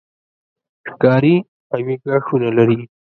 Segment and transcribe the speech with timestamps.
[0.89, 1.35] ښکاري
[1.71, 2.79] قوي غاښونه لري.